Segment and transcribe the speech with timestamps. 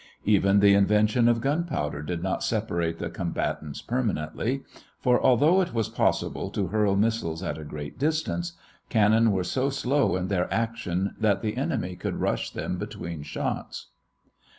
[0.25, 4.63] Even the invention of gunpowder did not separate the combatants permanently,
[4.99, 8.53] for although it was possible to hurl missiles at a great distance,
[8.89, 13.89] cannon were so slow in their action that the enemy could rush them between shots.